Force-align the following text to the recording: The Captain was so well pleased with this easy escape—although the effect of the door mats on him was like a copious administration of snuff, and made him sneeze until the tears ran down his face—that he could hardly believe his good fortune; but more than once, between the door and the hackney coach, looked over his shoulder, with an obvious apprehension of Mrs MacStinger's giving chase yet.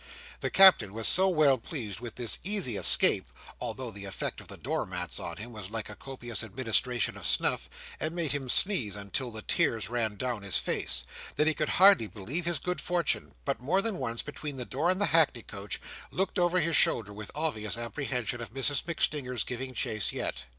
The 0.39 0.49
Captain 0.49 0.95
was 0.95 1.07
so 1.07 1.29
well 1.29 1.59
pleased 1.59 1.99
with 1.99 2.15
this 2.15 2.39
easy 2.43 2.75
escape—although 2.75 3.91
the 3.91 4.05
effect 4.05 4.41
of 4.41 4.47
the 4.47 4.57
door 4.57 4.83
mats 4.83 5.19
on 5.19 5.37
him 5.37 5.53
was 5.53 5.69
like 5.69 5.89
a 5.91 5.95
copious 5.95 6.43
administration 6.43 7.15
of 7.15 7.27
snuff, 7.27 7.69
and 7.99 8.15
made 8.15 8.31
him 8.31 8.49
sneeze 8.49 8.95
until 8.95 9.29
the 9.29 9.43
tears 9.43 9.89
ran 9.89 10.15
down 10.15 10.41
his 10.41 10.57
face—that 10.57 11.45
he 11.45 11.53
could 11.53 11.69
hardly 11.69 12.07
believe 12.07 12.45
his 12.45 12.57
good 12.57 12.81
fortune; 12.81 13.35
but 13.45 13.61
more 13.61 13.79
than 13.79 13.99
once, 13.99 14.23
between 14.23 14.57
the 14.57 14.65
door 14.65 14.89
and 14.89 14.99
the 14.99 15.05
hackney 15.13 15.43
coach, 15.43 15.79
looked 16.09 16.39
over 16.39 16.59
his 16.59 16.75
shoulder, 16.75 17.13
with 17.13 17.29
an 17.29 17.35
obvious 17.35 17.77
apprehension 17.77 18.41
of 18.41 18.51
Mrs 18.51 18.81
MacStinger's 18.85 19.43
giving 19.43 19.71
chase 19.75 20.11
yet. 20.11 20.45